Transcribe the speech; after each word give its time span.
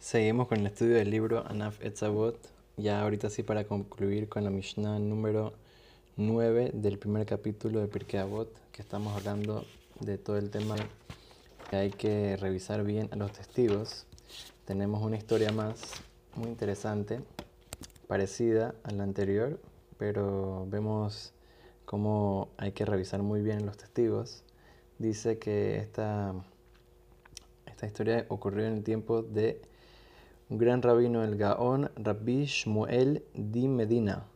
Seguimos 0.00 0.48
con 0.48 0.60
el 0.60 0.66
estudio 0.66 0.94
del 0.94 1.10
libro 1.10 1.46
Anaf 1.46 1.84
Etzavot, 1.84 2.34
ya 2.78 3.02
ahorita 3.02 3.28
sí 3.28 3.42
para 3.42 3.64
concluir 3.64 4.30
con 4.30 4.42
la 4.44 4.50
Mishnah 4.50 4.98
número 4.98 5.52
9 6.16 6.70
del 6.72 6.98
primer 6.98 7.26
capítulo 7.26 7.80
de 7.80 7.86
Pirkei 7.86 8.18
Avot, 8.18 8.50
que 8.72 8.80
estamos 8.80 9.14
hablando 9.14 9.66
de 10.00 10.16
todo 10.16 10.38
el 10.38 10.48
tema 10.48 10.76
que 11.68 11.76
hay 11.76 11.90
que 11.90 12.38
revisar 12.38 12.82
bien 12.82 13.10
a 13.12 13.16
los 13.16 13.32
testigos. 13.32 14.06
Tenemos 14.64 15.02
una 15.02 15.18
historia 15.18 15.52
más 15.52 15.78
muy 16.34 16.48
interesante, 16.48 17.20
parecida 18.08 18.74
a 18.84 18.92
la 18.92 19.02
anterior, 19.02 19.60
pero 19.98 20.66
vemos 20.70 21.34
cómo 21.84 22.48
hay 22.56 22.72
que 22.72 22.86
revisar 22.86 23.20
muy 23.20 23.42
bien 23.42 23.66
los 23.66 23.76
testigos. 23.76 24.44
Dice 24.98 25.38
que 25.38 25.76
esta, 25.76 26.34
esta 27.66 27.86
historia 27.86 28.24
ocurrió 28.30 28.66
en 28.66 28.72
el 28.72 28.82
tiempo 28.82 29.20
de 29.20 29.60
un 30.50 30.58
gran 30.58 30.82
rabino, 30.82 31.22
el 31.22 31.36
Gaón 31.36 31.92
Rabbi 31.94 32.44
Shmuel 32.44 33.22
di 33.34 33.68
Medina. 33.68 34.26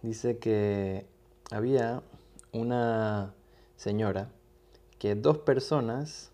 Dice 0.00 0.38
que 0.38 1.04
había 1.50 2.02
una 2.52 3.34
señora 3.76 4.30
que 4.98 5.14
dos 5.14 5.36
personas 5.36 6.32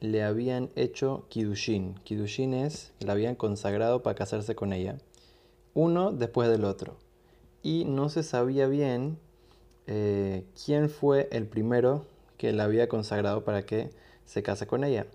le 0.00 0.24
habían 0.24 0.70
hecho 0.74 1.26
Kidushin. 1.28 1.94
Kidushin 2.02 2.52
es, 2.52 2.92
la 2.98 3.12
habían 3.12 3.36
consagrado 3.36 4.02
para 4.02 4.16
casarse 4.16 4.56
con 4.56 4.72
ella. 4.72 4.98
Uno 5.72 6.10
después 6.10 6.48
del 6.48 6.64
otro. 6.64 6.96
Y 7.62 7.84
no 7.84 8.08
se 8.08 8.24
sabía 8.24 8.66
bien 8.66 9.18
eh, 9.86 10.44
quién 10.64 10.90
fue 10.90 11.28
el 11.30 11.46
primero 11.46 12.06
que 12.38 12.52
la 12.52 12.64
había 12.64 12.88
consagrado 12.88 13.44
para 13.44 13.64
que 13.64 13.90
se 14.24 14.42
case 14.42 14.66
con 14.66 14.82
ella. 14.82 15.06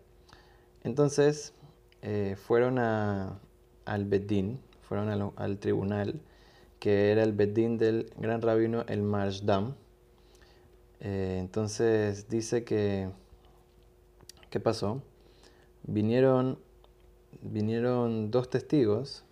Entonces, 0.84 1.54
eh, 2.02 2.36
fueron 2.36 2.80
a, 2.80 3.40
al 3.86 4.06
Beddin, 4.06 4.60
fueron 4.82 5.34
al, 5.38 5.58
tribunal, 5.60 6.20
que 6.80 7.12
era 7.12 7.24
el 7.24 7.34
Beddin 7.34 7.78
del 7.78 8.12
gran 8.18 8.42
rabino 8.42 8.84
el 8.88 9.04
Marshdam. 9.04 9.76
Eh, 11.00 11.38
entonces 11.40 12.28
dice 12.28 12.64
que, 12.64 13.10
¿qué 14.50 14.60
pasó? 14.60 15.02
Vinieron, 15.84 16.60
vinieron 17.42 18.32
dos 18.32 18.50
testigos 18.50 19.24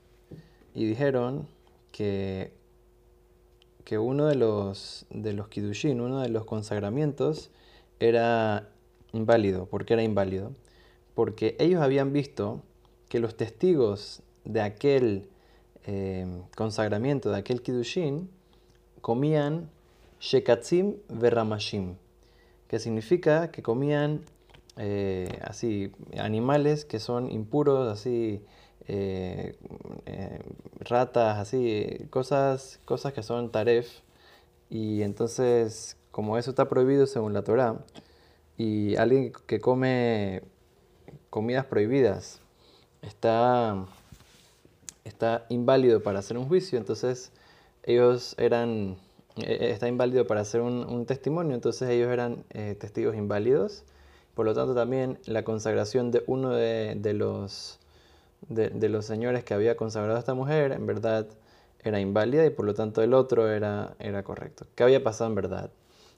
y 0.74 0.86
dijeron 0.86 1.48
que, 1.92 2.54
que 3.84 3.98
uno 3.98 4.28
de 4.28 4.36
los, 4.36 5.06
de 5.10 5.34
los 5.34 5.48
Kidushin, 5.48 6.02
uno 6.02 6.22
de 6.22 6.30
los 6.30 6.46
consagramientos, 6.46 7.52
era 8.00 8.70
inválido. 9.14 9.66
¿Por 9.66 9.86
qué 9.86 9.94
era 9.94 10.04
inválido? 10.04 10.52
Porque 11.20 11.58
ellos 11.60 11.82
habían 11.82 12.14
visto 12.14 12.62
que 13.10 13.20
los 13.20 13.36
testigos 13.36 14.22
de 14.46 14.62
aquel 14.62 15.28
eh, 15.86 16.26
consagramiento, 16.56 17.30
de 17.30 17.40
aquel 17.40 17.62
Kiddushin, 17.62 18.30
comían 19.02 19.70
Shekatzim 20.22 20.96
Verramashim, 21.10 21.96
que 22.70 22.80
significa 22.80 23.52
que 23.52 23.62
comían 23.62 24.22
eh, 24.78 25.28
así 25.44 25.92
animales 26.18 26.86
que 26.86 27.00
son 27.00 27.30
impuros, 27.30 27.92
así 27.92 28.42
eh, 28.88 29.58
ratas, 30.80 31.38
así 31.38 32.08
cosas, 32.12 32.80
cosas 32.86 33.12
que 33.12 33.24
son 33.24 33.52
taref. 33.52 33.90
Y 34.70 35.02
entonces, 35.02 35.98
como 36.12 36.38
eso 36.38 36.52
está 36.52 36.70
prohibido 36.70 37.08
según 37.08 37.34
la 37.34 37.44
Torah, 37.44 37.84
y 38.58 38.96
alguien 38.96 39.34
que 39.48 39.60
come 39.60 40.44
comidas 41.30 41.66
prohibidas 41.66 42.40
está, 43.02 43.86
está 45.04 45.46
inválido 45.50 46.02
para 46.02 46.20
hacer 46.20 46.38
un 46.38 46.48
juicio, 46.48 46.78
entonces 46.78 47.32
ellos 47.84 48.36
eran, 48.38 48.98
eh, 49.38 49.58
eh, 49.62 49.72
está 49.72 49.88
inválido 49.88 50.28
para 50.28 50.42
hacer 50.42 50.62
un, 50.62 51.06
testimonio, 51.06 51.56
entonces 51.56 51.90
ellos 51.90 52.10
eran 52.12 52.44
eh, 52.52 52.76
testigos 52.80 53.16
inválidos. 53.16 53.84
Por 54.36 54.46
lo 54.46 54.54
tanto, 54.54 54.74
también 54.74 55.20
la 55.26 55.44
consagración 55.44 56.12
de 56.12 56.24
uno 56.28 56.52
de, 56.52 56.96
los, 57.14 57.80
de, 58.48 58.90
los 58.90 59.06
señores 59.06 59.44
que 59.44 59.54
había 59.54 59.76
consagrado 59.76 60.16
a 60.16 60.20
esta 60.20 60.34
mujer, 60.34 60.72
en 60.72 60.86
verdad, 60.86 61.28
era 61.84 62.00
inválida 62.00 62.46
y 62.46 62.50
por 62.50 62.66
lo 62.66 62.74
tanto 62.74 63.02
el 63.02 63.14
otro 63.14 63.50
era, 63.50 63.96
era 64.00 64.24
correcto. 64.24 64.66
¿Qué 64.76 64.84
había 64.84 65.04
pasado 65.04 65.30
en 65.30 65.36
verdad? 65.36 65.72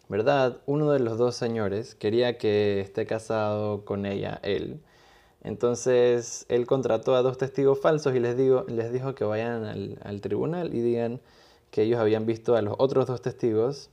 ¿Verdad? 0.07 0.59
Uno 0.65 0.91
de 0.91 0.99
los 0.99 1.17
dos 1.17 1.35
señores 1.35 1.95
quería 1.95 2.37
que 2.37 2.81
esté 2.81 3.05
casado 3.07 3.85
con 3.85 4.05
ella, 4.05 4.39
él, 4.43 4.81
entonces 5.43 6.45
él 6.49 6.67
contrató 6.67 7.15
a 7.15 7.23
dos 7.23 7.37
testigos 7.37 7.79
falsos 7.79 8.15
y 8.15 8.19
les, 8.19 8.37
digo, 8.37 8.63
les 8.67 8.93
dijo 8.93 9.15
que 9.15 9.23
vayan 9.23 9.97
al, 10.01 10.21
tribunal 10.21 10.73
y 10.73 10.81
digan 10.81 11.19
que 11.71 11.83
ellos 11.83 11.99
habían 11.99 12.25
visto 12.25 12.55
a 12.55 12.61
los 12.61 12.75
otros 12.77 13.07
dos 13.07 13.21
testigos 13.21 13.89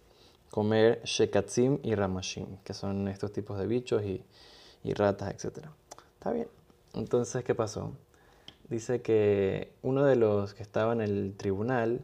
comer 0.50 1.00
shekatzim 1.04 1.78
y 1.82 1.94
ramashim, 1.94 2.58
que 2.64 2.75
son 2.75 3.08
estos 3.08 3.32
tipos 3.32 3.58
de 3.58 3.66
bichos 3.66 4.03
y, 4.04 4.25
ratas, 4.94 5.31
etc. 5.32 5.66
Está 6.14 6.32
bien. 6.32 6.48
Entonces, 6.94 7.44
¿qué 7.44 7.54
pasó? 7.54 7.92
Dice 8.69 9.03
que 9.03 9.72
uno 9.82 10.04
de 10.04 10.16
los 10.16 10.54
que 10.54 10.62
estaba 10.62 10.92
en 10.94 11.03
el 11.03 11.34
tribunal 11.37 12.00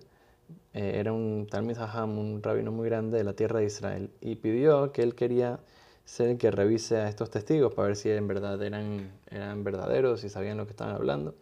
eh, 0.75 0.97
era 0.97 1.13
un 1.13 1.47
Talmud 1.51 1.77
Haham, 1.79 2.19
un 2.19 2.43
rabino 2.43 2.73
muy 2.73 2.89
grande 2.89 3.17
de 3.17 3.25
la 3.25 3.33
tierra 3.33 3.61
de 3.61 3.67
Israel, 3.67 4.11
y 4.21 4.37
pidió 4.37 4.93
que 4.93 5.03
él 5.03 5.15
quería 5.15 5.61
ser 6.05 6.29
el 6.29 6.39
que 6.39 6.51
revise 6.51 6.97
a 6.99 7.09
estos 7.09 7.31
testigos 7.31 7.75
para 7.75 7.89
ver 7.89 7.97
si 7.97 8.11
en 8.11 8.29
verdad 8.29 8.63
eran, 8.63 9.11
eran 9.31 9.65
verdaderos, 9.65 10.21
si 10.21 10.29
sabían 10.29 10.57
lo 10.57 10.67
que 10.67 10.73
estaban 10.73 10.95
hablando. 10.95 11.35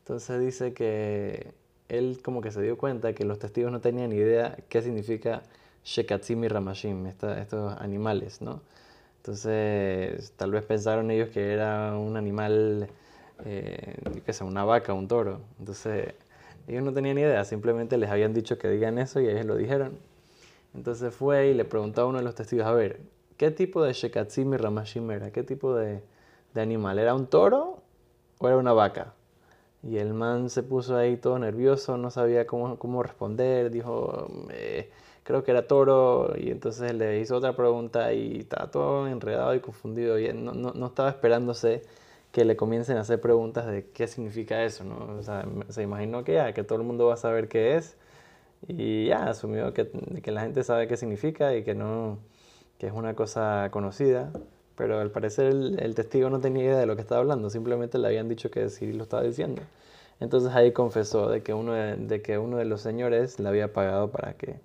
Entonces 0.00 0.40
dice 0.40 0.72
que 0.72 1.52
él 1.88 2.20
como 2.22 2.40
que 2.40 2.50
se 2.50 2.62
dio 2.62 2.76
cuenta 2.76 3.12
que 3.12 3.24
los 3.24 3.38
testigos 3.38 3.72
no 3.72 3.80
tenían 3.80 4.12
idea 4.12 4.56
qué 4.68 4.82
significa 4.82 5.42
Shekatzim 5.84 6.44
y 6.44 6.48
Ramashim, 6.48 7.06
estos 7.06 7.76
animales, 7.80 8.42
¿no? 8.42 8.60
Entonces 9.18 10.32
tal 10.36 10.52
vez 10.52 10.64
pensaron 10.64 11.10
ellos 11.10 11.30
que 11.30 11.52
era 11.52 11.96
un 11.96 12.16
animal, 12.16 12.88
eh, 13.44 13.96
qué 14.24 14.32
sé, 14.32 14.44
una 14.44 14.64
vaca, 14.64 14.92
un 14.92 15.08
toro. 15.08 15.40
Entonces 15.58 16.14
ellos 16.68 16.82
no 16.82 16.92
tenían 16.92 17.18
idea, 17.18 17.44
simplemente 17.44 17.96
les 17.98 18.10
habían 18.10 18.32
dicho 18.34 18.58
que 18.58 18.68
digan 18.68 18.98
eso 18.98 19.20
y 19.20 19.28
ellos 19.28 19.46
lo 19.46 19.56
dijeron. 19.56 19.98
Entonces 20.74 21.14
fue 21.14 21.48
y 21.48 21.54
le 21.54 21.64
preguntó 21.64 22.02
a 22.02 22.06
uno 22.06 22.18
de 22.18 22.24
los 22.24 22.34
testigos, 22.34 22.66
a 22.66 22.72
ver, 22.72 23.00
¿Qué 23.36 23.50
tipo 23.50 23.82
de 23.82 23.92
Shekatzim 23.92 24.54
y 24.54 24.56
Ramashim 24.56 25.10
era? 25.10 25.30
¿Qué 25.30 25.42
tipo 25.42 25.74
de, 25.74 26.02
animal? 26.54 26.98
¿Era 26.98 27.14
un 27.14 27.26
toro 27.26 27.82
o 28.38 28.48
era 28.48 28.56
una 28.56 28.72
vaca? 28.72 29.14
Y 29.82 29.98
el 29.98 30.14
man 30.14 30.48
se 30.50 30.62
puso 30.62 30.96
ahí 30.96 31.18
todo 31.18 31.38
nervioso, 31.38 31.98
no 31.98 32.10
sabía 32.10 32.46
cómo, 32.46 32.78
cómo 32.78 33.02
responder, 33.02 33.70
dijo, 33.70 34.28
eh, 34.50 34.90
creo 35.22 35.44
que 35.44 35.50
era 35.50 35.66
toro, 35.66 36.32
y 36.38 36.50
entonces 36.50 36.94
le 36.94 37.20
hizo 37.20 37.36
otra 37.36 37.54
pregunta 37.54 38.12
y 38.14 38.40
estaba 38.40 38.70
todo 38.70 39.06
enredado 39.06 39.54
y 39.54 39.60
confundido, 39.60 40.18
y 40.18 40.32
no, 40.32 40.52
no, 40.54 40.86
estaba 40.86 41.10
esperándose 41.10 41.82
que 42.32 42.44
le 42.44 42.56
comiencen 42.56 42.96
a 42.96 43.02
hacer 43.02 43.20
preguntas 43.20 43.66
de 43.66 43.90
qué 43.90 44.06
significa 44.08 44.64
eso, 44.64 44.84
¿no? 44.84 45.18
O 45.18 45.22
sea, 45.22 45.46
se 45.68 45.82
imaginó 45.82 46.24
que 46.24 46.34
ya, 46.34 46.52
que 46.54 46.64
todo 46.64 46.78
el 46.78 46.84
mundo 46.86 47.06
va 47.06 47.14
a 47.14 47.16
saber 47.18 47.48
qué 47.48 47.76
es, 47.76 47.96
y 48.68 49.06
ya, 49.08 49.28
asumió 49.28 49.74
que, 49.74 49.90
que 50.22 50.30
la 50.32 50.42
gente 50.42 50.64
sabe 50.64 50.88
qué 50.88 50.96
significa 50.96 51.54
y 51.54 51.64
que 51.64 51.74
no 51.74 52.18
que 52.78 52.86
es 52.86 52.92
una 52.92 53.14
cosa 53.14 53.68
conocida, 53.70 54.32
pero 54.76 55.00
al 55.00 55.10
parecer 55.10 55.46
el, 55.46 55.94
testigo 55.94 56.30
no 56.30 56.40
tenía 56.40 56.64
idea 56.64 56.78
de 56.78 56.86
lo 56.86 56.96
que 56.96 57.02
estaba 57.02 57.20
hablando, 57.20 57.50
simplemente 57.50 57.98
le 57.98 58.08
habían 58.08 58.28
dicho 58.28 58.50
que 58.50 58.68
sí 58.68 58.92
lo 58.92 59.04
estaba 59.04 59.22
diciendo. 59.22 59.62
Entonces 60.20 60.54
ahí 60.54 60.72
confesó 60.72 61.28
de 61.28 61.42
que 61.42 61.54
uno 61.54 61.72
de, 61.72 62.22
que 62.22 62.38
uno 62.38 62.58
de 62.58 62.64
los 62.64 62.80
señores 62.80 63.38
le 63.38 63.48
había 63.48 63.72
pagado 63.72 64.10
para 64.10 64.34
que, 64.34 64.60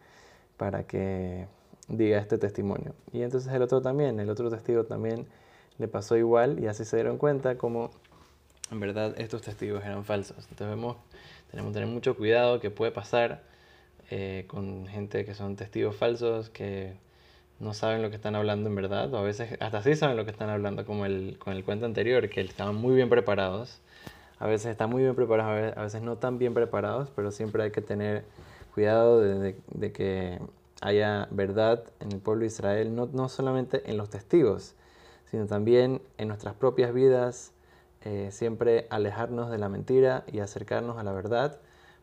para 0.58 0.84
que 0.84 1.48
diga 1.88 2.20
este 2.20 2.38
testimonio. 2.38 2.94
Y 3.12 3.22
entonces 3.22 3.52
el 3.54 3.62
otro 3.62 3.82
también, 3.82 4.20
el 4.20 4.30
otro 4.30 4.50
testigo 4.50 4.86
también 4.86 5.28
le 5.78 5.88
pasó 5.88 6.18
igual 6.18 6.60
y 6.60 6.68
así 6.68 6.86
se 6.86 6.98
dieron 6.98 7.18
cuenta 7.18 7.58
como 7.58 7.92
en 8.72 8.80
verdad 8.80 9.14
estos 9.18 9.42
testigos 9.42 9.84
eran 9.84 10.06
falsos. 10.06 10.38
Entonces 10.50 10.70
vemos, 10.70 10.98
tenemos 11.52 11.72
que 11.72 11.74
tener 11.80 11.90
mucho 11.90 12.16
cuidado 12.16 12.60
que 12.60 12.70
puede 12.70 12.92
pasar 12.92 13.44
eh, 14.10 14.46
con 14.48 14.88
gente 14.88 15.26
que 15.26 15.34
son 15.34 15.56
testigos 15.56 15.96
falsos, 15.96 16.50
que 16.50 16.94
no 17.62 17.76
saben 17.76 18.02
lo 18.02 18.10
que 18.10 18.16
están 18.16 18.36
hablando 18.36 18.70
en 18.70 18.76
verdad, 18.76 19.14
o 19.14 19.18
a 19.18 19.22
veces 19.22 19.56
hasta 19.62 19.84
sí 19.84 19.96
saben 19.96 20.18
lo 20.18 20.26
que 20.26 20.32
están 20.32 20.50
hablando, 20.50 20.84
como 20.86 21.06
el, 21.06 21.38
con 21.38 21.54
el 21.54 21.64
cuento 21.64 21.86
anterior, 21.86 22.28
que 22.30 22.42
estaban 22.42 22.76
muy 22.76 22.96
bien 22.96 23.08
preparados. 23.08 23.80
A 24.40 24.48
veces 24.48 24.72
están 24.72 24.90
muy 24.90 25.04
bien 25.04 25.14
preparados, 25.14 25.78
a 25.78 25.84
veces 25.84 26.02
no 26.02 26.18
tan 26.18 26.40
bien 26.40 26.56
preparados, 26.56 27.12
pero 27.16 27.30
siempre 27.32 27.62
hay 27.64 27.72
que 27.72 27.82
tener 27.82 28.26
cuidado 28.74 29.20
de, 29.22 29.56
que 29.94 30.40
haya 30.82 31.28
verdad 31.30 31.84
en 32.00 32.12
el 32.12 32.20
pueblo 32.20 32.42
de 32.42 32.48
Israel, 32.48 32.96
no, 32.96 33.08
no, 33.14 33.30
solamente 33.30 33.84
en 33.90 33.98
los 33.98 34.10
testigos, 34.10 34.74
sino 35.30 35.46
también 35.46 36.02
en 36.18 36.30
nuestras 36.30 36.56
propias 36.56 36.92
vidas, 36.94 37.54
eh, 38.04 38.30
siempre 38.32 38.88
alejarnos 38.90 39.52
de 39.52 39.60
la 39.60 39.70
mentira 39.70 40.24
y 40.32 40.40
acercarnos 40.40 40.98
a 40.98 41.04
la 41.04 41.12
verdad, 41.12 41.60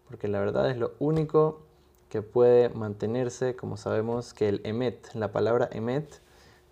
porque 0.07 0.29
la 0.29 0.39
verdad 0.39 0.71
es 0.71 0.77
lo 0.77 0.93
único 1.01 1.68
que 2.09 2.23
puede 2.23 2.69
mantenerse, 2.71 3.57
como 3.57 3.77
sabemos 3.77 4.35
que 4.35 4.49
el 4.49 4.61
emet, 4.65 5.15
la 5.15 5.33
palabra 5.33 5.69
emet, 5.73 6.21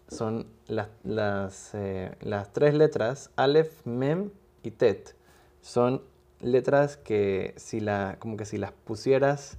son 0.08 0.46
las, 0.66 0.88
las, 1.04 1.70
eh, 1.74 2.14
las 2.20 2.52
tres 2.52 2.74
letras, 2.74 3.30
alef, 3.36 3.84
mem 3.84 4.30
y 4.62 4.70
tet. 4.70 5.14
son 5.60 6.02
letras 6.40 6.96
que 6.96 7.54
si 7.56 7.80
la, 7.80 8.16
como 8.18 8.36
que 8.36 8.44
si 8.44 8.58
las 8.58 8.72
pusieras 8.72 9.58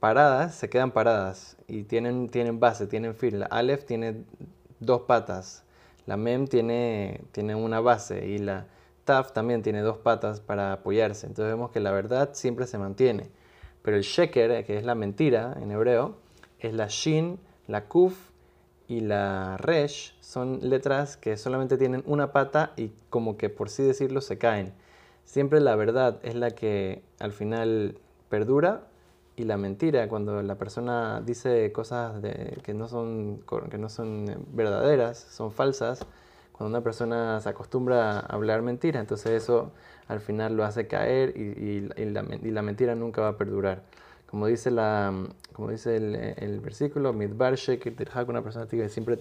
paradas, 0.00 0.54
se 0.54 0.68
quedan 0.68 0.92
paradas 0.92 1.56
y 1.66 1.84
tienen, 1.84 2.28
tienen 2.28 2.60
base, 2.60 2.86
tienen 2.86 3.14
fil. 3.14 3.40
La 3.40 3.46
Aleph 3.46 3.84
tiene 3.84 4.24
dos 4.80 5.02
patas, 5.02 5.64
la 6.06 6.16
Mem 6.16 6.46
tiene, 6.46 7.22
tiene 7.32 7.54
una 7.54 7.80
base 7.80 8.26
y 8.26 8.38
la 8.38 8.66
Taf 9.04 9.32
también 9.32 9.62
tiene 9.62 9.80
dos 9.80 9.98
patas 9.98 10.40
para 10.40 10.72
apoyarse. 10.72 11.26
Entonces 11.26 11.52
vemos 11.52 11.70
que 11.70 11.80
la 11.80 11.92
verdad 11.92 12.30
siempre 12.32 12.66
se 12.66 12.78
mantiene. 12.78 13.30
Pero 13.86 13.98
el 13.98 14.02
Sheker, 14.02 14.64
que 14.64 14.76
es 14.76 14.84
la 14.84 14.96
mentira 14.96 15.56
en 15.62 15.70
hebreo, 15.70 16.16
es 16.58 16.74
la 16.74 16.88
Shin, 16.88 17.38
la 17.68 17.84
Kuf 17.84 18.30
y 18.88 18.98
la 18.98 19.56
Resh. 19.58 20.16
Son 20.20 20.58
letras 20.60 21.16
que 21.16 21.36
solamente 21.36 21.78
tienen 21.78 22.02
una 22.04 22.32
pata 22.32 22.72
y 22.76 22.90
como 23.10 23.36
que 23.36 23.48
por 23.48 23.70
sí 23.70 23.84
decirlo 23.84 24.22
se 24.22 24.38
caen. 24.38 24.72
Siempre 25.24 25.60
la 25.60 25.76
verdad 25.76 26.18
es 26.24 26.34
la 26.34 26.50
que 26.50 27.04
al 27.20 27.30
final 27.30 27.96
perdura 28.28 28.88
y 29.36 29.44
la 29.44 29.56
mentira, 29.56 30.08
cuando 30.08 30.42
la 30.42 30.56
persona 30.56 31.22
dice 31.24 31.70
cosas 31.70 32.20
que, 32.64 32.74
no 32.74 32.88
son, 32.88 33.44
que 33.70 33.78
no 33.78 33.88
son 33.88 34.46
verdaderas, 34.52 35.16
son 35.16 35.52
falsas, 35.52 36.04
cuando 36.56 36.76
una 36.76 36.82
persona 36.82 37.38
se 37.40 37.48
acostumbra 37.50 38.18
a 38.18 38.20
hablar 38.20 38.62
mentira, 38.62 38.98
entonces 38.98 39.42
eso 39.42 39.72
al 40.08 40.20
final 40.20 40.56
lo 40.56 40.64
hace 40.64 40.86
caer 40.86 41.36
y, 41.36 41.80
la, 42.50 42.62
mentira 42.62 42.94
nunca 42.94 43.20
va 43.20 43.28
a 43.28 43.36
perdurar. 43.36 43.82
Como 44.30 44.46
dice, 44.46 44.70
la, 44.70 45.12
como 45.52 45.70
dice 45.70 45.96
el, 45.96 46.60
versículo, 46.60 47.12
Midbar 47.12 47.56
una 48.28 48.42
persona 48.42 48.66
tiene 48.66 48.84
que 48.86 48.90
siempre 48.90 49.18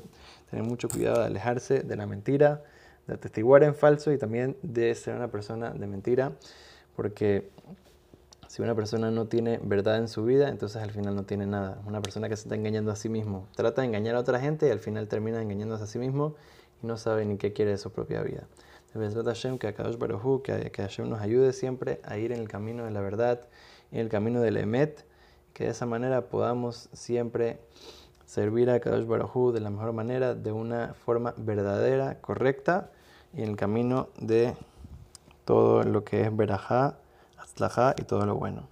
tener 0.50 0.66
mucho 0.66 0.88
cuidado 0.88 1.20
de 1.20 1.26
alejarse 1.26 1.82
de 1.82 1.96
la 1.96 2.06
mentira, 2.06 2.64
de 3.06 3.16
atestiguar 3.16 3.64
en 3.64 3.76
falso 3.76 4.14
y 4.14 4.18
también 4.18 4.56
de 4.62 4.96
ser 4.96 5.16
una 5.16 5.28
persona 5.28 5.72
de 5.72 5.88
mentira, 5.88 6.32
porque 6.96 7.50
si 8.48 8.62
una 8.62 8.76
persona 8.76 9.12
no 9.12 9.28
tiene 9.28 9.60
verdad 9.62 9.98
en 9.98 10.08
su 10.08 10.24
vida, 10.24 10.48
entonces 10.48 10.82
al 10.82 10.92
final 10.92 11.16
no 11.16 11.24
tiene 11.24 11.46
nada. 11.46 11.82
Una 11.86 12.02
persona 12.02 12.30
que 12.30 12.38
se 12.38 12.44
está 12.44 12.56
engañando 12.56 12.92
a 12.92 12.96
sí 12.96 13.10
mismo. 13.10 13.48
Trata 13.56 13.82
de 13.82 13.88
engañar 13.88 14.16
a 14.16 14.20
otra 14.20 14.40
gente 14.40 14.68
y 14.68 14.72
al 14.72 14.80
final 14.80 15.10
termina 15.10 15.42
engañándose 15.42 15.84
a 15.84 15.88
sí 15.88 16.00
mismo 16.00 16.36
y 16.82 16.88
no 16.88 16.98
sabe 16.98 17.26
ni 17.26 17.38
qué 17.38 17.54
quiere 17.54 17.72
de 17.72 17.78
su 17.78 17.92
propia 17.92 18.22
vida. 18.22 18.44
Trata 18.92 19.24
Hashem, 19.24 19.58
que 19.58 19.68
Akadosh 19.68 19.98
Baruj 19.98 20.42
que, 20.42 20.72
que 20.72 20.82
Hashem 20.82 21.10
nos 21.10 21.20
ayude 21.22 21.52
siempre 21.52 22.00
a 22.06 22.18
ir 22.18 22.32
en 22.32 22.40
el 22.40 22.48
camino 22.48 22.86
de 22.86 22.92
la 22.92 23.02
verdad, 23.02 23.42
en 23.92 24.00
el 24.00 24.10
camino 24.10 24.40
del 24.40 24.56
Emet, 24.56 25.06
que 25.54 25.66
de 25.66 25.72
esa 25.72 25.86
manera 25.86 26.22
podamos 26.30 26.88
siempre 26.94 27.60
servir 28.26 28.70
a 28.70 28.80
Kadosh 28.80 29.06
Baruj 29.06 29.54
de 29.54 29.60
la 29.60 29.70
mejor 29.70 29.94
manera, 29.94 30.34
de 30.34 30.52
una 30.52 30.94
forma 30.94 31.34
verdadera, 31.38 32.22
correcta, 32.22 32.92
y 33.34 33.44
en 33.44 33.50
el 33.50 33.56
camino 33.56 34.08
de 34.20 34.56
todo 35.44 35.84
lo 35.84 36.04
que 36.04 36.22
es 36.22 36.36
Berajá, 36.36 36.98
y 37.98 38.04
todo 38.04 38.26
lo 38.26 38.36
bueno. 38.36 38.68